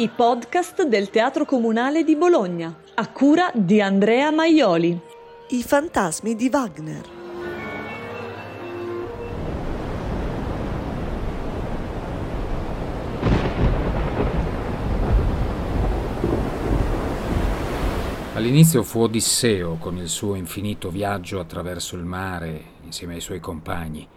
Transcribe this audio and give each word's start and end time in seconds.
i 0.00 0.08
podcast 0.08 0.84
del 0.84 1.10
Teatro 1.10 1.44
Comunale 1.44 2.04
di 2.04 2.16
Bologna, 2.16 2.74
a 2.94 3.08
cura 3.08 3.50
di 3.54 3.82
Andrea 3.82 4.30
Maioli. 4.30 4.98
I 5.48 5.62
fantasmi 5.62 6.34
di 6.34 6.48
Wagner. 6.50 7.08
All'inizio 18.32 18.82
fu 18.82 19.00
Odisseo 19.00 19.76
con 19.78 19.98
il 19.98 20.08
suo 20.08 20.34
infinito 20.34 20.88
viaggio 20.88 21.40
attraverso 21.40 21.96
il 21.96 22.04
mare 22.04 22.64
insieme 22.84 23.16
ai 23.16 23.20
suoi 23.20 23.38
compagni. 23.38 24.08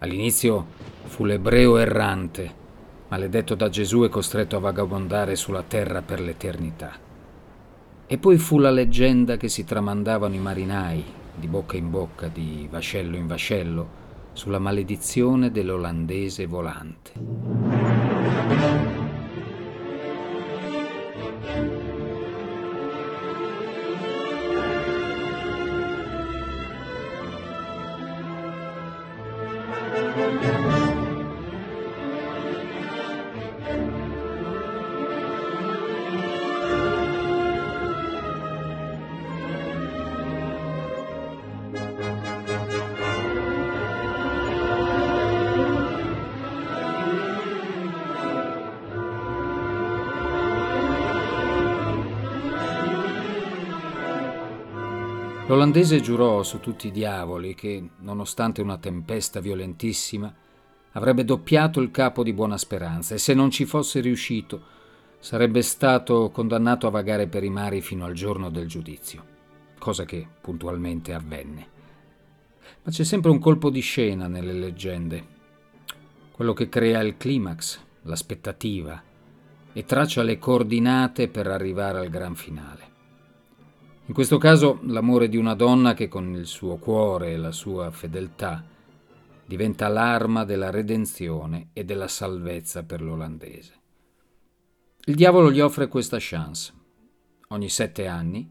All'inizio 0.00 0.66
fu 1.04 1.24
l'ebreo 1.24 1.76
errante 1.76 2.62
maledetto 3.14 3.54
da 3.54 3.68
Gesù 3.68 4.02
e 4.02 4.08
costretto 4.08 4.56
a 4.56 4.58
vagabondare 4.58 5.36
sulla 5.36 5.62
terra 5.62 6.02
per 6.02 6.18
l'eternità. 6.20 6.94
E 8.08 8.18
poi 8.18 8.38
fu 8.38 8.58
la 8.58 8.70
leggenda 8.70 9.36
che 9.36 9.48
si 9.48 9.64
tramandavano 9.64 10.34
i 10.34 10.40
marinai, 10.40 11.04
di 11.36 11.46
bocca 11.46 11.76
in 11.76 11.90
bocca, 11.90 12.26
di 12.26 12.66
vascello 12.68 13.14
in 13.14 13.28
vascello, 13.28 14.02
sulla 14.32 14.58
maledizione 14.58 15.52
dell'olandese 15.52 16.46
volante. 16.46 17.12
L'olandese 55.54 56.00
giurò 56.00 56.42
su 56.42 56.58
tutti 56.58 56.88
i 56.88 56.90
diavoli 56.90 57.54
che, 57.54 57.90
nonostante 58.00 58.60
una 58.60 58.76
tempesta 58.76 59.38
violentissima, 59.38 60.34
avrebbe 60.94 61.24
doppiato 61.24 61.80
il 61.80 61.92
capo 61.92 62.24
di 62.24 62.32
Buona 62.32 62.58
Speranza 62.58 63.14
e 63.14 63.18
se 63.18 63.34
non 63.34 63.52
ci 63.52 63.64
fosse 63.64 64.00
riuscito 64.00 64.60
sarebbe 65.20 65.62
stato 65.62 66.30
condannato 66.30 66.88
a 66.88 66.90
vagare 66.90 67.28
per 67.28 67.44
i 67.44 67.50
mari 67.50 67.82
fino 67.82 68.04
al 68.04 68.14
giorno 68.14 68.50
del 68.50 68.66
giudizio, 68.66 69.24
cosa 69.78 70.04
che 70.04 70.26
puntualmente 70.40 71.14
avvenne. 71.14 71.68
Ma 72.82 72.90
c'è 72.90 73.04
sempre 73.04 73.30
un 73.30 73.38
colpo 73.38 73.70
di 73.70 73.80
scena 73.80 74.26
nelle 74.26 74.54
leggende, 74.54 75.24
quello 76.32 76.52
che 76.52 76.68
crea 76.68 77.00
il 77.00 77.16
climax, 77.16 77.78
l'aspettativa 78.02 79.00
e 79.72 79.84
traccia 79.84 80.24
le 80.24 80.36
coordinate 80.36 81.28
per 81.28 81.46
arrivare 81.46 82.00
al 82.00 82.08
gran 82.08 82.34
finale. 82.34 82.83
In 84.06 84.12
questo 84.12 84.36
caso 84.36 84.80
l'amore 84.82 85.30
di 85.30 85.38
una 85.38 85.54
donna 85.54 85.94
che 85.94 86.08
con 86.08 86.34
il 86.34 86.44
suo 86.44 86.76
cuore 86.76 87.32
e 87.32 87.36
la 87.38 87.52
sua 87.52 87.90
fedeltà 87.90 88.62
diventa 89.46 89.88
l'arma 89.88 90.44
della 90.44 90.68
redenzione 90.68 91.68
e 91.72 91.84
della 91.84 92.06
salvezza 92.06 92.82
per 92.82 93.00
l'olandese. 93.00 93.72
Il 95.06 95.14
diavolo 95.14 95.50
gli 95.50 95.60
offre 95.60 95.88
questa 95.88 96.18
chance. 96.20 96.70
Ogni 97.48 97.70
sette 97.70 98.06
anni, 98.06 98.46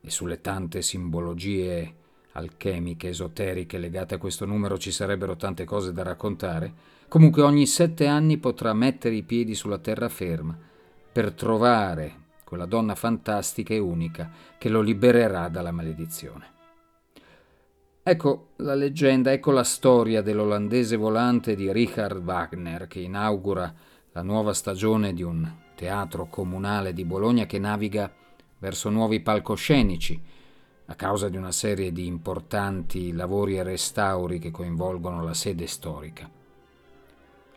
e 0.00 0.10
sulle 0.10 0.40
tante 0.40 0.82
simbologie 0.82 1.94
alchemiche, 2.32 3.10
esoteriche 3.10 3.78
legate 3.78 4.16
a 4.16 4.18
questo 4.18 4.44
numero 4.44 4.76
ci 4.76 4.90
sarebbero 4.90 5.36
tante 5.36 5.64
cose 5.64 5.92
da 5.92 6.02
raccontare, 6.02 6.72
comunque 7.06 7.42
ogni 7.42 7.66
sette 7.66 8.06
anni 8.08 8.38
potrà 8.38 8.72
mettere 8.72 9.14
i 9.14 9.22
piedi 9.22 9.54
sulla 9.54 9.78
terraferma 9.78 10.58
per 11.12 11.32
trovare 11.32 12.19
quella 12.50 12.66
donna 12.66 12.96
fantastica 12.96 13.72
e 13.72 13.78
unica 13.78 14.28
che 14.58 14.68
lo 14.68 14.80
libererà 14.80 15.48
dalla 15.48 15.70
maledizione. 15.70 16.58
Ecco 18.02 18.48
la 18.56 18.74
leggenda, 18.74 19.30
ecco 19.30 19.52
la 19.52 19.62
storia 19.62 20.20
dell'olandese 20.20 20.96
volante 20.96 21.54
di 21.54 21.70
Richard 21.70 22.20
Wagner 22.24 22.88
che 22.88 22.98
inaugura 22.98 23.72
la 24.10 24.22
nuova 24.22 24.52
stagione 24.52 25.12
di 25.12 25.22
un 25.22 25.48
teatro 25.76 26.26
comunale 26.26 26.92
di 26.92 27.04
Bologna 27.04 27.46
che 27.46 27.60
naviga 27.60 28.12
verso 28.58 28.90
nuovi 28.90 29.20
palcoscenici 29.20 30.20
a 30.86 30.94
causa 30.96 31.28
di 31.28 31.36
una 31.36 31.52
serie 31.52 31.92
di 31.92 32.06
importanti 32.06 33.12
lavori 33.12 33.58
e 33.58 33.62
restauri 33.62 34.40
che 34.40 34.50
coinvolgono 34.50 35.22
la 35.22 35.34
sede 35.34 35.68
storica. 35.68 36.28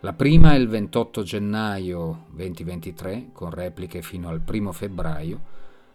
La 0.04 0.12
prima 0.12 0.52
è 0.52 0.58
il 0.58 0.68
28 0.68 1.24
gennaio 1.24 2.26
2023, 2.32 3.30
con 3.32 3.52
repliche 3.52 4.02
fino 4.02 4.28
al 4.28 4.42
1 4.46 4.74
febbraio, 4.74 5.42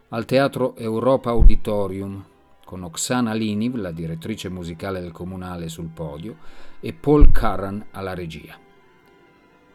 al 0.09 0.25
Teatro 0.25 0.75
Europa 0.77 1.29
Auditorium, 1.29 2.25
con 2.65 2.85
Oksana 2.85 3.35
Liniv, 3.35 3.75
la 3.75 3.91
direttrice 3.91 4.49
musicale 4.49 5.01
del 5.01 5.13
comunale, 5.13 5.69
sul 5.69 5.91
podio, 5.93 6.37
e 6.81 6.95
Paul 6.95 7.31
Curran 7.33 7.89
alla 7.91 8.15
regia. 8.15 8.57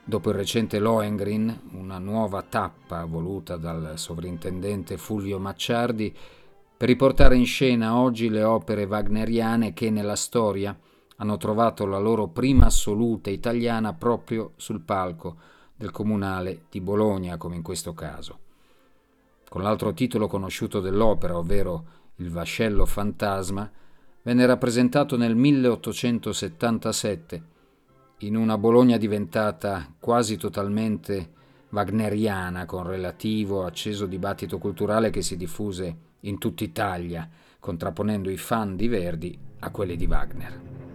Dopo 0.04 0.32
il 0.32 0.36
recente 0.36 0.80
Lohengrin, 0.80 1.70
una 1.74 2.00
nuova 2.00 2.42
tappa 2.42 3.06
voluta 3.06 3.56
dal 3.56 4.00
sovrintendente 4.00 4.98
Fulvio 4.98 5.38
Macciardi 5.38 6.12
per 6.76 6.88
riportare 6.88 7.36
in 7.36 7.46
scena 7.46 7.98
oggi 7.98 8.30
le 8.30 8.42
opere 8.42 8.86
wagneriane 8.86 9.74
che 9.74 9.92
nella 9.92 10.16
storia 10.16 10.76
hanno 11.18 11.38
trovato 11.38 11.86
la 11.86 12.00
loro 12.00 12.28
prima 12.28 12.66
assoluta 12.66 13.30
italiana 13.30 13.94
proprio 13.94 14.54
sul 14.56 14.82
palco 14.82 15.38
del 15.76 15.92
comunale 15.92 16.64
di 16.70 16.82
Bologna, 16.82 17.38
come 17.38 17.56
in 17.56 17.62
questo 17.62 17.94
caso. 17.94 18.40
Con 19.48 19.62
l'altro 19.62 19.94
titolo 19.94 20.28
conosciuto 20.28 20.80
dell'opera, 20.80 21.38
ovvero 21.38 22.02
Il 22.18 22.30
vascello 22.30 22.86
fantasma, 22.86 23.70
venne 24.22 24.46
rappresentato 24.46 25.18
nel 25.18 25.36
1877 25.36 27.44
in 28.20 28.36
una 28.36 28.58
Bologna 28.58 28.98
diventata 28.98 29.94
quasi 30.00 30.38
totalmente 30.38 31.32
wagneriana, 31.70 32.66
con 32.66 32.86
relativo 32.86 33.66
acceso 33.66 34.06
dibattito 34.06 34.60
culturale 34.60 35.10
che 35.10 35.22
si 35.22 35.36
diffuse 35.36 35.98
in 36.22 36.38
tutta 36.38 36.64
Italia, 36.64 37.28
contrapponendo 37.60 38.30
i 38.30 38.38
fan 38.38 38.76
di 38.76 38.88
Verdi 38.88 39.38
a 39.60 39.72
quelli 39.72 39.96
di 39.96 40.06
Wagner. 40.06 40.93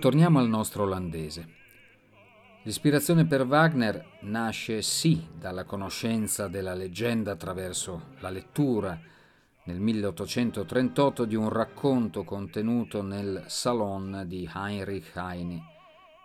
Torniamo 0.00 0.40
al 0.40 0.48
nostro 0.48 0.82
olandese. 0.82 1.59
L'ispirazione 2.62 3.26
per 3.26 3.46
Wagner 3.46 4.18
nasce 4.20 4.82
sì 4.82 5.26
dalla 5.38 5.64
conoscenza 5.64 6.46
della 6.46 6.74
leggenda 6.74 7.32
attraverso 7.32 8.08
la 8.18 8.28
lettura 8.28 9.00
nel 9.64 9.80
1838 9.80 11.24
di 11.24 11.36
un 11.36 11.48
racconto 11.48 12.22
contenuto 12.22 13.02
nel 13.02 13.44
Salon 13.46 14.24
di 14.26 14.48
Heinrich 14.52 15.16
Heine, 15.16 15.62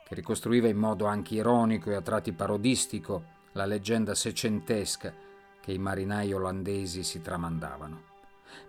che 0.05 0.15
ricostruiva 0.15 0.67
in 0.67 0.77
modo 0.77 1.05
anche 1.05 1.35
ironico 1.35 1.89
e 1.89 1.95
a 1.95 2.01
tratti 2.01 2.33
parodistico 2.33 3.23
la 3.53 3.65
leggenda 3.65 4.13
secentesca 4.13 5.13
che 5.61 5.71
i 5.71 5.77
marinai 5.77 6.33
olandesi 6.33 7.03
si 7.03 7.21
tramandavano, 7.21 8.03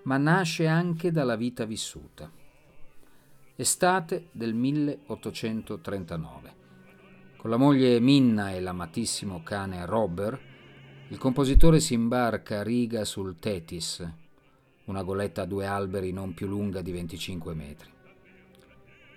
ma 0.05 0.17
nasce 0.17 0.69
anche 0.69 1.11
dalla 1.11 1.37
vita 1.37 1.65
vissuta 1.65 2.31
estate 3.57 4.29
del 4.33 4.55
1839. 4.55 6.66
Con 7.37 7.51
la 7.51 7.59
moglie 7.59 8.01
Minna 8.01 8.53
e 8.53 8.61
l'amatissimo 8.61 9.43
cane 9.43 9.85
Robert, 9.85 10.41
il 11.09 11.19
compositore 11.19 11.79
si 11.81 11.95
imbarca 11.95 12.61
a 12.61 12.63
riga 12.63 13.05
sul 13.05 13.39
Tetis, 13.39 14.05
una 14.87 15.03
goletta 15.03 15.43
a 15.43 15.47
due 15.47 15.67
alberi 15.67 16.13
non 16.13 16.35
più 16.35 16.49
lunga 16.49 16.81
di 16.81 16.91
25 16.91 17.55
metri. 17.55 17.91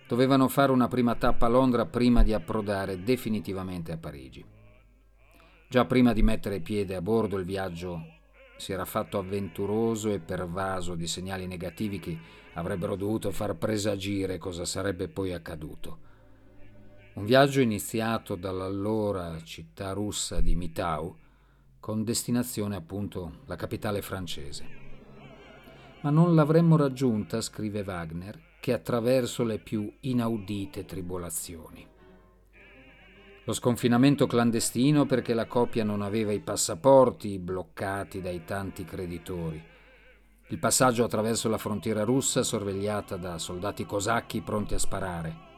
Dovevano 0.08 0.48
fare 0.48 0.72
una 0.72 0.88
prima 0.88 1.16
tappa 1.16 1.46
a 1.46 1.50
Londra 1.50 1.86
prima 1.86 2.22
di 2.22 2.34
approdare 2.34 3.02
definitivamente 3.02 3.92
a 3.94 3.98
Parigi. 3.98 4.46
Già 5.68 5.86
prima 5.86 6.14
di 6.14 6.22
mettere 6.22 6.60
piede 6.60 6.96
a 6.96 7.02
bordo 7.02 7.38
il 7.38 7.46
viaggio 7.46 8.18
si 8.58 8.74
era 8.74 8.86
fatto 8.86 9.18
avventuroso 9.18 10.12
e 10.12 10.20
pervaso 10.20 10.94
di 10.94 11.08
segnali 11.08 11.48
negativi 11.48 12.00
che 12.00 12.18
avrebbero 12.54 12.96
dovuto 12.96 13.32
far 13.32 13.56
presagire 13.56 14.38
cosa 14.38 14.66
sarebbe 14.66 15.08
poi 15.08 15.32
accaduto. 15.32 16.09
Un 17.14 17.26
viaggio 17.26 17.62
iniziato 17.62 18.36
dall'allora 18.36 19.42
città 19.44 19.92
russa 19.92 20.42
di 20.42 20.56
Mitau, 20.56 21.16
con 21.80 22.04
destinazione 22.04 22.76
appunto 22.76 23.40
la 23.46 23.56
capitale 23.56 24.02
francese 24.02 24.88
ma 26.02 26.10
non 26.10 26.34
l'avremmo 26.34 26.78
raggiunta, 26.78 27.42
scrive 27.42 27.82
Wagner, 27.82 28.40
che 28.60 28.74
attraverso 28.74 29.44
le 29.44 29.60
più 29.60 29.92
inaudite 30.02 30.86
tribolazioni. 30.86 31.86
Lo 33.44 33.54
sconfinamento 33.54 34.28
clandestino 34.28 35.06
perché 35.06 35.34
la 35.34 35.48
coppia 35.48 35.84
non 35.84 36.02
aveva 36.02 36.32
i 36.32 36.40
passaporti 36.40 37.40
bloccati 37.40 38.22
dai 38.22 38.46
tanti 38.46 38.86
creditori. 38.86 39.62
Il 40.52 40.60
passaggio 40.60 41.04
attraverso 41.04 41.50
la 41.50 41.58
frontiera 41.58 42.04
russa 42.04 42.44
sorvegliata 42.44 43.18
da 43.18 43.38
soldati 43.38 43.86
cosacchi 43.86 44.42
pronti 44.42 44.76
a 44.76 44.80
sparare. 44.80 45.49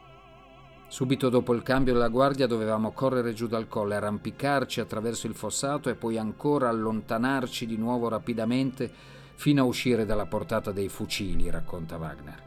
Subito 0.92 1.30
dopo 1.30 1.54
il 1.54 1.62
cambio 1.62 1.94
della 1.94 2.10
guardia 2.10 2.46
dovevamo 2.46 2.92
correre 2.92 3.32
giù 3.32 3.46
dal 3.46 3.66
colle, 3.66 3.94
arrampicarci 3.94 4.78
attraverso 4.78 5.26
il 5.26 5.32
fossato 5.32 5.88
e 5.88 5.94
poi 5.94 6.18
ancora 6.18 6.68
allontanarci 6.68 7.64
di 7.64 7.78
nuovo 7.78 8.10
rapidamente 8.10 8.92
fino 9.32 9.62
a 9.62 9.64
uscire 9.64 10.04
dalla 10.04 10.26
portata 10.26 10.70
dei 10.70 10.90
fucili, 10.90 11.48
racconta 11.48 11.96
Wagner. 11.96 12.42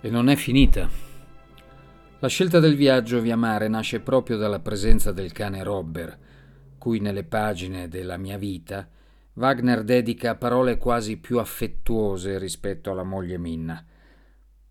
E 0.00 0.10
non 0.10 0.28
è 0.28 0.34
finita. 0.34 0.88
La 2.18 2.26
scelta 2.26 2.58
del 2.58 2.74
viaggio 2.74 3.20
via 3.20 3.36
mare 3.36 3.68
nasce 3.68 4.00
proprio 4.00 4.36
dalla 4.38 4.58
presenza 4.58 5.12
del 5.12 5.30
cane 5.30 5.62
Robber, 5.62 6.18
cui 6.78 6.98
nelle 6.98 7.22
pagine 7.22 7.86
della 7.86 8.16
mia 8.16 8.38
vita 8.38 8.88
Wagner 9.34 9.84
dedica 9.84 10.34
parole 10.34 10.78
quasi 10.78 11.16
più 11.16 11.38
affettuose 11.38 12.38
rispetto 12.38 12.90
alla 12.90 13.04
moglie 13.04 13.38
Minna. 13.38 13.84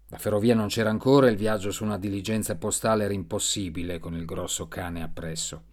La 0.09 0.17
ferrovia 0.17 0.55
non 0.55 0.67
c'era 0.67 0.89
ancora 0.89 1.27
e 1.27 1.31
il 1.31 1.37
viaggio 1.37 1.71
su 1.71 1.83
una 1.83 1.97
diligenza 1.97 2.55
postale 2.55 3.03
era 3.03 3.13
impossibile 3.13 3.99
con 3.99 4.15
il 4.15 4.23
grosso 4.23 4.69
cane 4.69 5.03
appresso. 5.03 5.63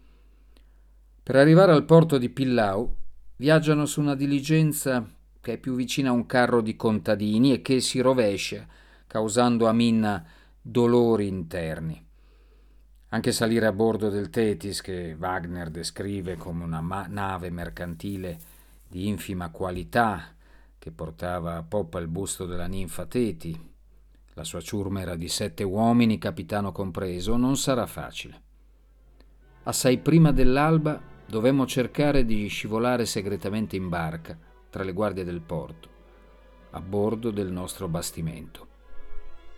Per 1.23 1.35
arrivare 1.37 1.71
al 1.71 1.85
porto 1.85 2.17
di 2.17 2.29
Pillau 2.29 2.93
viaggiano 3.37 3.85
su 3.85 4.01
una 4.01 4.15
diligenza 4.15 5.09
che 5.39 5.53
è 5.53 5.57
più 5.57 5.75
vicina 5.75 6.09
a 6.09 6.13
un 6.13 6.25
carro 6.25 6.59
di 6.59 6.75
contadini 6.75 7.53
e 7.53 7.61
che 7.61 7.79
si 7.79 8.01
rovescia, 8.01 8.65
causando 9.07 9.67
a 9.67 9.73
Minna 9.73 10.25
dolori 10.61 11.27
interni. 11.27 12.03
Anche 13.09 13.31
salire 13.31 13.67
a 13.67 13.71
bordo 13.71 14.09
del 14.09 14.29
Tetis, 14.29 14.81
che 14.81 15.15
Wagner 15.17 15.69
descrive 15.69 16.35
come 16.35 16.63
una 16.63 16.81
ma- 16.81 17.05
nave 17.07 17.49
mercantile 17.51 18.37
di 18.87 19.07
infima 19.07 19.49
qualità, 19.49 20.35
che 20.77 20.91
portava 20.91 21.55
a 21.55 21.63
poppa 21.63 21.99
il 21.99 22.07
busto 22.07 22.45
della 22.45 22.67
ninfa 22.67 23.05
Teti, 23.05 23.73
la 24.35 24.43
sua 24.43 24.59
ciurma 24.59 24.99
era 24.99 25.15
di 25.15 25.29
sette 25.29 25.63
uomini, 25.63 26.17
capitano 26.17 26.73
compreso, 26.73 27.37
non 27.37 27.55
sarà 27.55 27.85
facile. 27.85 28.41
Assai 29.63 29.97
prima 29.97 30.33
dell'alba 30.33 31.01
dovemmo 31.25 31.65
cercare 31.65 32.25
di 32.25 32.45
scivolare 32.47 33.05
segretamente 33.05 33.77
in 33.77 33.87
barca, 33.87 34.37
tra 34.69 34.83
le 34.83 34.91
guardie 34.91 35.23
del 35.23 35.39
porto, 35.39 35.89
a 36.71 36.81
bordo 36.81 37.31
del 37.31 37.49
nostro 37.49 37.87
bastimento. 37.87 38.67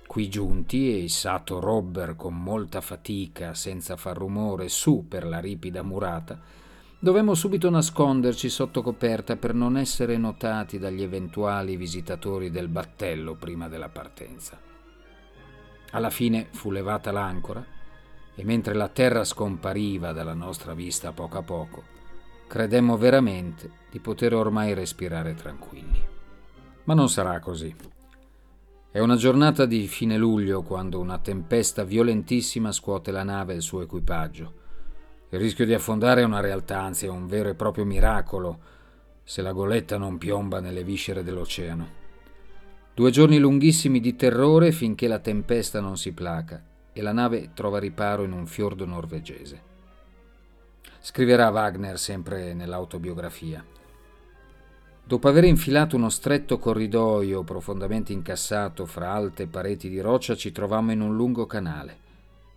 Qui 0.06 0.29
giunti 0.29 0.91
e 0.91 0.97
issato 0.97 1.59
Robber 1.59 2.15
con 2.15 2.35
molta 2.35 2.80
fatica, 2.80 3.56
senza 3.56 3.97
far 3.97 4.15
rumore, 4.15 4.69
su 4.69 5.07
per 5.07 5.25
la 5.25 5.39
ripida 5.39 5.81
murata, 5.81 6.39
dovemmo 7.00 7.33
subito 7.33 7.69
nasconderci 7.71 8.47
sotto 8.47 8.83
coperta 8.83 9.38
per 9.38 9.56
non 9.56 9.75
essere 9.75 10.18
notati 10.18 10.77
dagli 10.77 11.01
eventuali 11.01 11.75
visitatori 11.77 12.51
del 12.51 12.68
battello 12.68 13.33
prima 13.35 13.68
della 13.68 13.89
partenza. 13.89 14.67
Alla 15.92 16.10
fine 16.10 16.48
fu 16.51 16.72
levata 16.72 17.12
l'ancora 17.12 17.66
e 18.36 18.44
mentre 18.44 18.74
la 18.74 18.88
terra 18.89 19.24
scompariva 19.24 20.12
dalla 20.12 20.34
nostra 20.34 20.74
vista 20.74 21.10
a 21.10 21.13
poco 21.13 21.38
a 21.38 21.44
poco, 21.44 21.84
credemmo 22.48 22.98
veramente 22.98 23.72
di 23.89 24.00
poter 24.00 24.34
ormai 24.34 24.74
respirare 24.74 25.34
tranquilli. 25.34 26.06
Ma 26.84 26.94
non 26.94 27.10
sarà 27.10 27.39
così. 27.39 27.75
È 28.89 29.00
una 29.00 29.16
giornata 29.16 29.66
di 29.66 29.88
fine 29.88 30.18
luglio 30.18 30.62
quando 30.62 31.00
una 31.00 31.19
tempesta 31.19 31.84
violentissima 31.84 32.72
scuote 32.72 33.12
la 33.12 33.24
nave 33.24 33.54
e 33.54 33.57
il 33.57 33.62
suo 33.62 33.81
equipaggio. 33.81 34.54
Il 35.30 35.40
rischio 35.40 35.66
di 35.66 35.74
affondare 35.74 36.22
è 36.22 36.25
una 36.25 36.40
realtà, 36.40 36.81
anzi 36.81 37.06
è 37.06 37.10
un 37.10 37.28
vero 37.28 37.50
e 37.50 37.56
proprio 37.56 37.86
miracolo 37.86 38.60
se 39.24 39.42
la 39.42 39.51
goletta 39.51 39.98
non 39.98 40.18
piomba 40.18 40.60
nelle 40.62 40.83
viscere 40.83 41.22
dell'oceano. 41.22 42.06
Due 42.97 43.11
giorni 43.11 43.38
lunghissimi 43.38 43.99
di 43.99 44.15
terrore 44.15 44.71
finché 44.71 45.07
la 45.07 45.19
tempesta 45.19 45.79
non 45.79 45.97
si 45.97 46.13
placa 46.13 46.59
e 46.91 47.03
la 47.03 47.11
nave 47.11 47.51
trova 47.53 47.77
riparo 47.77 48.23
in 48.23 48.31
un 48.31 48.47
fiordo 48.47 48.88
norvegese. 48.88 49.61
Scriverà 50.99 51.51
Wagner 51.51 51.99
sempre 51.99 52.55
nell'autobiografia. 52.55 53.63
Dopo 55.03 55.27
aver 55.27 55.44
infilato 55.44 55.95
uno 55.95 56.09
stretto 56.09 56.57
corridoio 56.57 57.44
profondamente 57.44 58.13
incassato 58.13 58.88
fra 58.88 59.11
alte 59.11 59.45
pareti 59.45 59.89
di 59.89 59.99
roccia, 59.99 60.35
ci 60.35 60.51
trovammo 60.51 60.91
in 60.91 61.01
un 61.01 61.15
lungo 61.15 61.45
canale, 61.45 61.97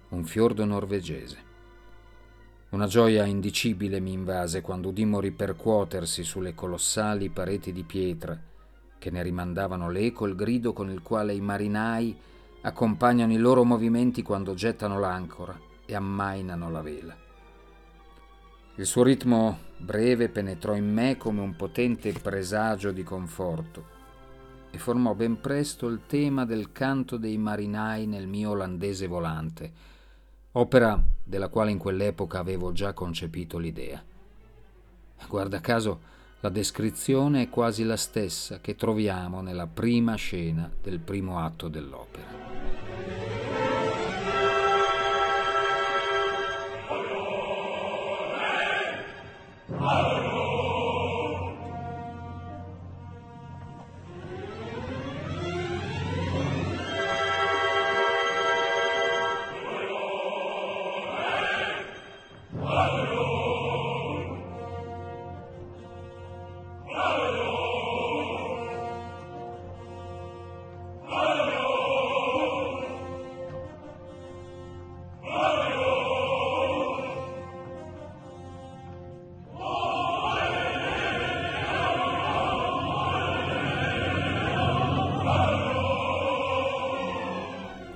un 0.09 0.25
fiordo 0.25 0.65
norvegese. 0.65 1.37
Una 2.71 2.87
gioia 2.87 3.27
indicibile 3.27 4.01
mi 4.01 4.13
invase 4.13 4.63
quando 4.63 4.89
udimmo 4.89 5.21
ripercuotersi 5.21 6.25
sulle 6.25 6.55
colossali 6.55 7.29
pareti 7.29 7.73
di 7.73 7.83
pietra 7.83 8.49
che 9.01 9.11
ne 9.11 9.23
rimandavano 9.23 9.91
l'eco 9.91 10.27
il 10.27 10.37
grido 10.37 10.75
con 10.75 10.91
il 10.91 11.01
quale 11.01 11.33
i 11.33 11.41
marinai 11.41 12.15
accompagnano 12.61 13.33
i 13.33 13.39
loro 13.39 13.65
movimenti 13.65 14.23
quando 14.23 14.53
gettano 14.53 15.01
l'ancora 15.01 15.59
e 15.87 15.95
ammainano 15.95 16.71
la 16.71 16.83
vela. 16.83 17.17
Il 18.77 18.85
suo 18.85 19.03
ritmo 19.03 19.59
breve 19.79 20.29
penetrò 20.29 20.77
in 20.77 20.93
me 20.93 21.17
come 21.17 21.41
un 21.41 21.57
potente 21.57 22.13
presagio 22.13 22.93
di 22.93 23.03
conforto 23.03 23.99
e 24.71 24.77
formò 24.77 25.15
ben 25.15 25.41
presto 25.41 25.87
il 25.89 26.03
tema 26.07 26.45
del 26.45 26.71
canto 26.71 27.17
dei 27.17 27.39
marinai 27.39 28.07
nel 28.07 28.27
mio 28.27 28.51
olandese 28.51 29.07
volante, 29.07 29.73
opera 30.53 31.03
della 31.25 31.49
quale 31.49 31.71
in 31.71 31.79
quell'epoca 31.79 32.39
avevo 32.39 32.73
già 32.73 32.93
concepito 32.93 33.57
l'idea. 33.57 34.05
Guarda 35.27 35.61
caso, 35.61 36.01
la 36.43 36.49
descrizione 36.49 37.43
è 37.43 37.49
quasi 37.51 37.85
la 37.85 37.97
stessa 37.97 38.61
che 38.61 38.75
troviamo 38.75 39.43
nella 39.43 39.67
prima 39.67 40.15
scena 40.15 40.71
del 40.83 40.99
primo 40.99 41.39
atto 41.39 41.69
dell'opera. 41.69 42.90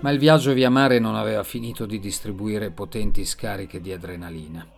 Ma 0.04 0.11
il 0.11 0.18
viaggio 0.18 0.52
via 0.52 0.68
mare 0.68 0.99
non 0.99 1.14
aveva 1.14 1.42
finito 1.42 1.87
di 1.87 1.99
distribuire 1.99 2.70
potenti 2.70 3.25
scariche 3.25 3.80
di 3.80 3.90
adrenalina. 3.90 4.68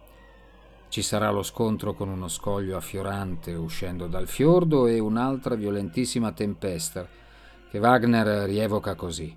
Ci 0.88 1.02
sarà 1.02 1.32
lo 1.32 1.42
scontro 1.42 1.94
con 1.94 2.08
uno 2.08 2.28
scoglio 2.28 2.76
affiorante 2.76 3.52
uscendo 3.52 4.06
dal 4.06 4.28
fiordo 4.28 4.86
e 4.86 5.00
un'altra 5.00 5.56
violentissima 5.56 6.30
tempesta 6.30 7.08
che 7.68 7.78
Wagner 7.80 8.48
rievoca 8.48 8.94
così. 8.94 9.36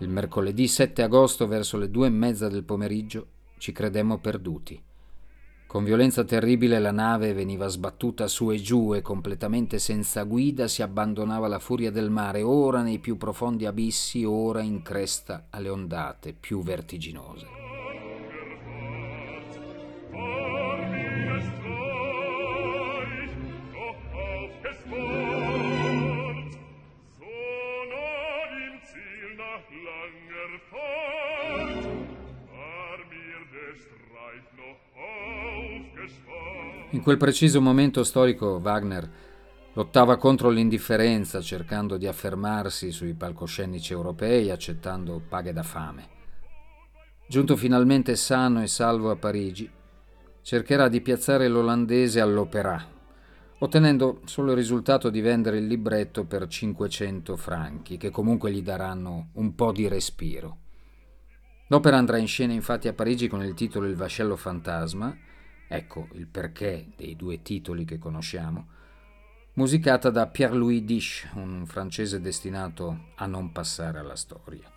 Il 0.00 0.10
mercoledì 0.10 0.68
7 0.68 1.02
agosto 1.02 1.46
verso 1.46 1.78
le 1.78 1.90
due 1.90 2.08
e 2.08 2.10
mezza 2.10 2.48
del 2.48 2.64
pomeriggio 2.64 3.28
ci 3.56 3.72
credemmo 3.72 4.18
perduti. 4.18 4.87
Con 5.68 5.84
violenza 5.84 6.24
terribile 6.24 6.78
la 6.78 6.92
nave 6.92 7.34
veniva 7.34 7.66
sbattuta 7.68 8.26
su 8.26 8.50
e 8.50 8.56
giù 8.56 8.94
e 8.94 9.02
completamente 9.02 9.78
senza 9.78 10.22
guida 10.22 10.66
si 10.66 10.80
abbandonava 10.80 11.44
alla 11.44 11.58
furia 11.58 11.90
del 11.90 12.08
mare, 12.08 12.40
ora 12.40 12.80
nei 12.80 12.98
più 12.98 13.18
profondi 13.18 13.66
abissi, 13.66 14.24
ora 14.24 14.62
in 14.62 14.80
cresta 14.80 15.48
alle 15.50 15.68
ondate 15.68 16.32
più 16.32 16.62
vertiginose. 16.62 17.57
In 36.90 37.02
quel 37.02 37.18
preciso 37.18 37.60
momento 37.60 38.02
storico 38.02 38.60
Wagner 38.62 39.10
lottava 39.74 40.16
contro 40.16 40.48
l'indifferenza 40.48 41.40
cercando 41.40 41.98
di 41.98 42.06
affermarsi 42.06 42.90
sui 42.90 43.14
palcoscenici 43.14 43.92
europei 43.92 44.50
accettando 44.50 45.22
paghe 45.28 45.52
da 45.52 45.62
fame. 45.62 46.08
Giunto 47.28 47.56
finalmente 47.56 48.16
sano 48.16 48.62
e 48.62 48.66
salvo 48.66 49.10
a 49.10 49.16
Parigi, 49.16 49.70
cercherà 50.40 50.88
di 50.88 51.02
piazzare 51.02 51.46
l'olandese 51.46 52.20
all'opera, 52.20 52.82
ottenendo 53.58 54.22
solo 54.24 54.52
il 54.52 54.56
risultato 54.56 55.10
di 55.10 55.20
vendere 55.20 55.58
il 55.58 55.66
libretto 55.66 56.24
per 56.24 56.46
500 56.46 57.36
franchi, 57.36 57.98
che 57.98 58.08
comunque 58.08 58.50
gli 58.50 58.62
daranno 58.62 59.28
un 59.34 59.54
po' 59.54 59.72
di 59.72 59.86
respiro. 59.88 60.67
L'opera 61.70 61.98
andrà 61.98 62.16
in 62.16 62.26
scena 62.26 62.54
infatti 62.54 62.88
a 62.88 62.94
Parigi 62.94 63.28
con 63.28 63.42
il 63.42 63.52
titolo 63.52 63.86
Il 63.86 63.94
vascello 63.94 64.36
fantasma, 64.36 65.14
ecco 65.68 66.08
il 66.12 66.26
perché 66.26 66.88
dei 66.96 67.14
due 67.14 67.42
titoli 67.42 67.84
che 67.84 67.98
conosciamo, 67.98 68.68
musicata 69.52 70.08
da 70.08 70.26
Pierre-Louis 70.28 70.82
Disch, 70.82 71.28
un 71.34 71.66
francese 71.66 72.20
destinato 72.20 73.08
a 73.16 73.26
non 73.26 73.52
passare 73.52 73.98
alla 73.98 74.16
storia. 74.16 74.70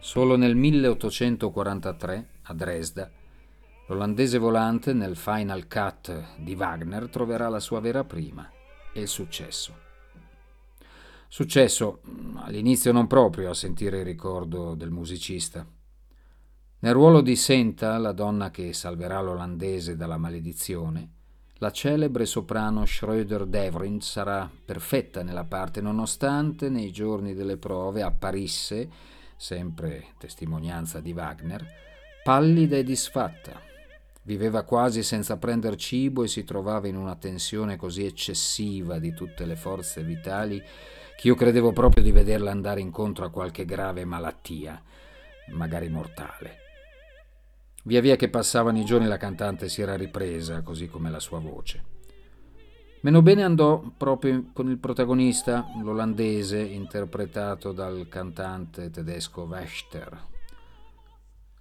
Solo 0.00 0.36
nel 0.36 0.56
1843, 0.56 2.28
a 2.44 2.54
Dresda, 2.54 3.10
l'olandese 3.88 4.38
volante 4.38 4.94
nel 4.94 5.16
Final 5.16 5.68
Cut 5.68 6.38
di 6.38 6.54
Wagner 6.54 7.08
troverà 7.08 7.48
la 7.50 7.60
sua 7.60 7.80
vera 7.80 8.02
prima 8.02 8.50
e 8.94 9.02
il 9.02 9.08
successo. 9.08 9.78
Successo 11.28 12.00
all'inizio 12.36 12.92
non 12.92 13.06
proprio 13.06 13.50
a 13.50 13.54
sentire 13.54 13.98
il 13.98 14.04
ricordo 14.04 14.74
del 14.74 14.90
musicista. 14.90 15.66
Nel 16.82 16.94
ruolo 16.94 17.20
di 17.20 17.36
Senta, 17.36 17.96
la 17.96 18.10
donna 18.10 18.50
che 18.50 18.72
salverà 18.72 19.20
l'olandese 19.20 19.94
dalla 19.94 20.16
maledizione, 20.16 21.10
la 21.58 21.70
celebre 21.70 22.26
soprano 22.26 22.82
Schröder 22.82 23.44
Devrin 23.44 24.00
sarà 24.00 24.50
perfetta 24.64 25.22
nella 25.22 25.44
parte, 25.44 25.80
nonostante 25.80 26.68
nei 26.68 26.90
giorni 26.90 27.34
delle 27.34 27.56
prove 27.56 28.02
apparisse, 28.02 28.90
sempre 29.36 30.06
testimonianza 30.18 30.98
di 30.98 31.12
Wagner, 31.12 31.64
pallida 32.24 32.76
e 32.76 32.82
disfatta. 32.82 33.60
Viveva 34.22 34.64
quasi 34.64 35.04
senza 35.04 35.36
prendere 35.36 35.76
cibo 35.76 36.24
e 36.24 36.28
si 36.28 36.42
trovava 36.42 36.88
in 36.88 36.96
una 36.96 37.14
tensione 37.14 37.76
così 37.76 38.04
eccessiva 38.04 38.98
di 38.98 39.14
tutte 39.14 39.46
le 39.46 39.54
forze 39.54 40.02
vitali 40.02 40.60
che 41.16 41.28
io 41.28 41.36
credevo 41.36 41.70
proprio 41.70 42.02
di 42.02 42.10
vederla 42.10 42.50
andare 42.50 42.80
incontro 42.80 43.24
a 43.24 43.30
qualche 43.30 43.64
grave 43.64 44.04
malattia, 44.04 44.82
magari 45.50 45.88
mortale. 45.88 46.61
Via 47.84 48.00
via 48.00 48.14
che 48.14 48.28
passavano 48.28 48.78
i 48.78 48.84
giorni 48.84 49.06
la 49.06 49.16
cantante 49.16 49.68
si 49.68 49.82
era 49.82 49.96
ripresa, 49.96 50.62
così 50.62 50.88
come 50.88 51.10
la 51.10 51.18
sua 51.18 51.40
voce. 51.40 51.82
Meno 53.00 53.22
bene 53.22 53.42
andò 53.42 53.82
proprio 53.96 54.50
con 54.52 54.70
il 54.70 54.78
protagonista, 54.78 55.66
l'olandese, 55.82 56.60
interpretato 56.60 57.72
dal 57.72 58.06
cantante 58.08 58.90
tedesco 58.90 59.42
Wächter. 59.42 60.30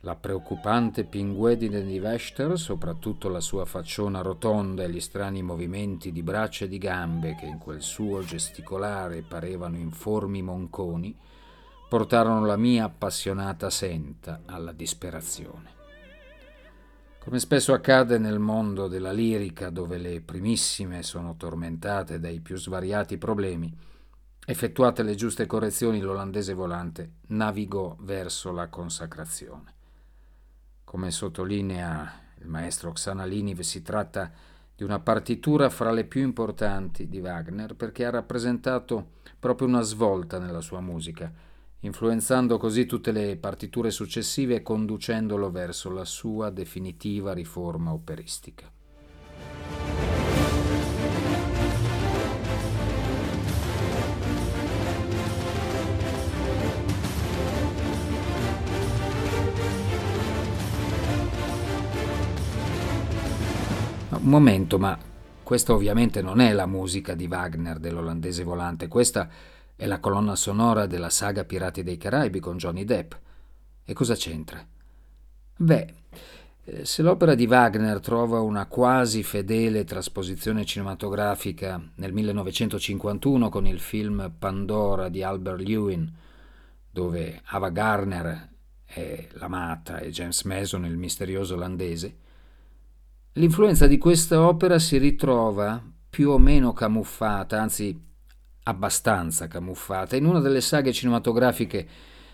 La 0.02 0.16
preoccupante 0.16 1.06
pinguedine 1.06 1.84
di 1.84 2.00
Wächter, 2.00 2.60
soprattutto 2.60 3.28
la 3.28 3.40
sua 3.40 3.66
facciona 3.66 4.22
rotonda 4.22 4.84
e 4.84 4.92
gli 4.92 5.00
strani 5.00 5.42
movimenti 5.42 6.12
di 6.12 6.22
braccia 6.22 6.66
e 6.66 6.68
di 6.68 6.78
gambe 6.78 7.36
che 7.36 7.48
in 7.48 7.58
quel 7.58 7.82
suo 7.82 8.22
gesticolare 8.22 9.24
parevano 9.24 9.78
informi 9.78 10.44
monconi, 10.44 11.18
portarono 11.90 12.46
la 12.46 12.58
mia 12.58 12.86
appassionata 12.86 13.72
senta 13.72 14.42
alla 14.46 14.72
disperazione. 14.72 15.81
Come 17.24 17.38
spesso 17.38 17.72
accade 17.72 18.18
nel 18.18 18.40
mondo 18.40 18.88
della 18.88 19.12
lirica, 19.12 19.70
dove 19.70 20.00
le 20.00 20.22
primissime 20.22 21.04
sono 21.04 21.36
tormentate 21.38 22.20
dai 22.20 22.40
più 22.40 22.58
svariati 22.58 23.20
problemi, 23.20 23.72
effettuate 24.44 25.04
le 25.04 25.14
giuste 25.14 25.46
correzioni, 25.46 26.00
l'olandese 26.00 26.56
volante 26.56 27.18
navigò 27.28 27.96
verso 28.00 28.52
la 28.52 28.70
consacrazione. 28.70 29.74
Come 30.84 31.12
sottolinea 31.12 32.12
il 32.40 32.48
maestro 32.48 32.92
Xanalini, 32.92 33.62
si 33.62 33.84
tratta 33.84 34.32
di 34.76 34.84
una 34.84 35.00
partitura 35.00 35.70
fra 35.70 35.92
le 35.92 36.06
più 36.06 36.24
importanti 36.24 37.08
di 37.08 37.20
Wagner 37.20 37.76
perché 37.76 38.04
ha 38.04 38.10
rappresentato 38.10 39.12
proprio 39.38 39.68
una 39.68 39.82
svolta 39.82 40.40
nella 40.40 40.62
sua 40.62 40.82
musica 40.82 41.32
influenzando 41.82 42.58
così 42.58 42.86
tutte 42.86 43.12
le 43.12 43.38
partiture 43.38 43.92
successive 43.92 44.56
e 44.56 44.62
conducendolo 44.62 45.50
verso 45.50 45.92
la 45.92 46.06
sua 46.06 46.50
definitiva 46.50 47.34
riforma 47.34 47.92
operistica. 47.92 48.72
Un 64.10 64.30
momento, 64.30 64.78
ma 64.78 64.96
questa 65.42 65.74
ovviamente 65.74 66.22
non 66.22 66.40
è 66.40 66.54
la 66.54 66.68
musica 66.68 67.16
di 67.16 67.26
Wagner 67.26 67.80
dell'olandese 67.80 68.44
volante, 68.44 68.88
questa 68.88 69.28
è 69.76 69.86
la 69.86 70.00
colonna 70.00 70.36
sonora 70.36 70.86
della 70.86 71.10
saga 71.10 71.44
Pirati 71.44 71.84
dei 71.84 71.98
Caraibi 71.98 72.40
con 72.40 72.58
Johnny 72.58 72.84
Depp. 72.84 73.14
E 73.84 73.94
cosa 73.94 74.16
c'entra? 74.16 74.66
Beh, 75.58 75.94
eh, 76.64 76.86
se 76.86 77.02
l'opera 77.02 77.34
di 77.34 77.48
Wagner 77.48 78.00
trova 78.00 78.40
una 78.40 78.68
quasi 78.68 79.24
fedele 79.24 79.84
trasposizione 79.84 80.64
cinematografica 80.64 81.82
nel 81.96 82.14
1951 82.14 83.50
con 83.50 83.66
il 83.66 83.80
film 83.80 84.32
Pandora 84.38 85.10
di 85.10 85.24
Albert 85.24 85.60
Lewin, 85.60 86.12
dove 86.92 87.42
Ava 87.46 87.70
Garner 87.70 88.50
è 88.86 89.28
l'amata 89.34 90.00
e 90.00 90.12
James 90.12 90.44
Mason 90.44 90.86
il 90.86 90.98
misterioso 90.98 91.56
olandese, 91.56 92.16
l'influenza 93.34 93.88
di 93.88 93.98
questa 93.98 94.46
opera 94.46 94.78
si 94.78 94.98
ritrova 94.98 95.82
più 96.10 96.30
o 96.30 96.38
meno 96.38 96.74
camuffata, 96.74 97.60
anzi 97.60 98.10
abbastanza 98.64 99.48
camuffata, 99.48 100.16
in 100.16 100.26
una 100.26 100.40
delle 100.40 100.62
saghe 100.62 100.94
cinematografiche 100.94 101.88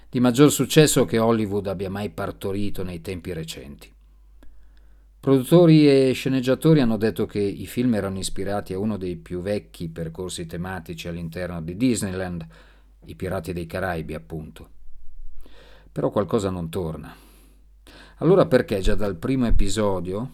di 0.10 0.20
maggior 0.20 0.52
successo 0.52 1.06
che 1.06 1.18
Hollywood 1.18 1.68
abbia 1.68 1.90
mai 1.90 2.10
partorito 2.10 2.84
nei 2.84 3.02
tempi 3.02 3.34
recenti. 3.34 3.94
Produttori 5.20 5.90
e 5.90 6.14
sceneggiatori 6.14 6.80
hanno 6.80 6.96
detto 6.96 7.26
che 7.26 7.40
i 7.40 7.66
film 7.66 7.96
erano 7.96 8.18
ispirati 8.18 8.74
a 8.74 8.80
uno 8.80 8.98
dei 8.98 9.18
più 9.18 9.42
vecchi 9.42 9.90
percorsi 9.90 10.46
tematici 10.46 11.08
all'interno 11.08 11.62
di 11.62 11.76
Disneyland, 11.76 12.46
i 13.06 13.16
Pirati 13.16 13.52
dei 13.52 13.66
Caraibi, 13.66 14.14
appunto. 14.14 14.70
Però 15.92 16.12
qualcosa 16.12 16.50
non 16.50 16.70
torna. 16.70 17.14
Allora 18.18 18.46
perché 18.46 18.80
già 18.80 18.96
dal 18.96 19.18
primo 19.18 19.48
episodio, 19.48 20.32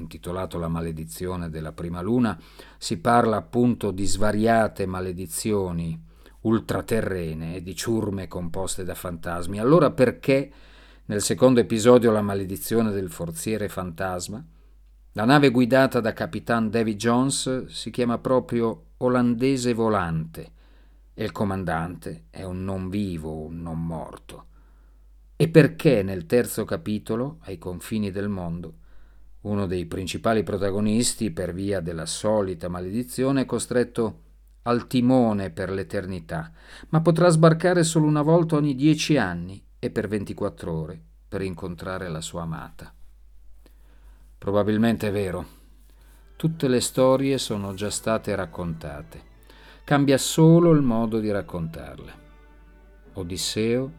intitolato 0.00 0.58
La 0.58 0.68
maledizione 0.68 1.48
della 1.48 1.72
prima 1.72 2.00
luna, 2.00 2.38
si 2.78 2.98
parla 2.98 3.36
appunto 3.36 3.90
di 3.90 4.06
svariate 4.06 4.86
maledizioni 4.86 6.08
ultraterrene 6.40 7.56
e 7.56 7.62
di 7.62 7.74
ciurme 7.74 8.26
composte 8.26 8.84
da 8.84 8.94
fantasmi. 8.94 9.58
Allora 9.58 9.90
perché 9.90 10.50
nel 11.06 11.22
secondo 11.22 11.60
episodio 11.60 12.10
La 12.10 12.22
maledizione 12.22 12.90
del 12.90 13.10
forziere 13.10 13.68
fantasma, 13.68 14.44
la 15.12 15.24
nave 15.24 15.50
guidata 15.50 16.00
da 16.00 16.12
capitan 16.12 16.70
Davy 16.70 16.94
Jones 16.94 17.66
si 17.66 17.90
chiama 17.90 18.18
proprio 18.18 18.84
Olandese 18.98 19.74
Volante 19.74 20.52
e 21.12 21.24
il 21.24 21.32
comandante 21.32 22.26
è 22.30 22.44
un 22.44 22.62
non 22.62 22.88
vivo, 22.88 23.42
un 23.42 23.60
non 23.60 23.84
morto. 23.84 24.46
E 25.36 25.48
perché 25.48 26.02
nel 26.02 26.26
terzo 26.26 26.64
capitolo, 26.64 27.38
ai 27.42 27.58
confini 27.58 28.10
del 28.10 28.28
mondo, 28.28 28.74
uno 29.42 29.66
dei 29.66 29.86
principali 29.86 30.42
protagonisti, 30.42 31.30
per 31.30 31.54
via 31.54 31.80
della 31.80 32.06
solita 32.06 32.68
maledizione, 32.68 33.42
è 33.42 33.46
costretto 33.46 34.22
al 34.62 34.86
timone 34.86 35.50
per 35.50 35.70
l'eternità, 35.70 36.52
ma 36.90 37.00
potrà 37.00 37.28
sbarcare 37.30 37.82
solo 37.82 38.06
una 38.06 38.22
volta 38.22 38.56
ogni 38.56 38.74
dieci 38.74 39.16
anni 39.16 39.62
e 39.78 39.90
per 39.90 40.08
24 40.08 40.72
ore 40.72 41.02
per 41.26 41.42
incontrare 41.42 42.08
la 42.08 42.20
sua 42.20 42.42
amata. 42.42 42.92
Probabilmente 44.36 45.08
è 45.08 45.12
vero. 45.12 45.58
Tutte 46.36 46.68
le 46.68 46.80
storie 46.80 47.38
sono 47.38 47.72
già 47.74 47.90
state 47.90 48.34
raccontate. 48.34 49.28
Cambia 49.84 50.18
solo 50.18 50.72
il 50.72 50.82
modo 50.82 51.18
di 51.18 51.30
raccontarle. 51.30 52.12
Odisseo, 53.14 53.92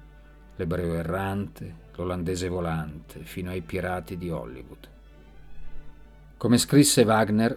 l'ebreo 0.55 0.93
errante, 0.95 1.89
l'olandese 1.95 2.47
volante, 2.47 3.23
fino 3.23 3.49
ai 3.49 3.61
pirati 3.61 4.17
di 4.17 4.29
Hollywood. 4.29 4.89
Come 6.41 6.57
scrisse 6.57 7.03
Wagner, 7.03 7.55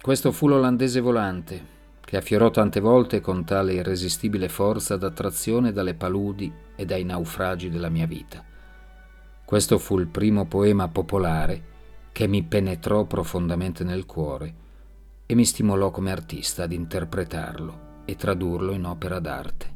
questo 0.00 0.32
fu 0.32 0.48
l'olandese 0.48 1.00
volante 1.00 1.74
che 2.00 2.16
affiorò 2.16 2.48
tante 2.50 2.80
volte 2.80 3.20
con 3.20 3.44
tale 3.44 3.74
irresistibile 3.74 4.48
forza 4.48 4.96
d'attrazione 4.96 5.70
dalle 5.70 5.92
paludi 5.92 6.50
e 6.74 6.86
dai 6.86 7.04
naufragi 7.04 7.68
della 7.68 7.90
mia 7.90 8.06
vita. 8.06 8.42
Questo 9.44 9.76
fu 9.76 9.98
il 9.98 10.06
primo 10.06 10.46
poema 10.46 10.88
popolare 10.88 11.62
che 12.10 12.26
mi 12.26 12.42
penetrò 12.42 13.04
profondamente 13.04 13.84
nel 13.84 14.06
cuore 14.06 14.54
e 15.26 15.34
mi 15.34 15.44
stimolò 15.44 15.90
come 15.90 16.10
artista 16.10 16.62
ad 16.62 16.72
interpretarlo 16.72 18.02
e 18.06 18.16
tradurlo 18.16 18.72
in 18.72 18.86
opera 18.86 19.18
d'arte. 19.18 19.75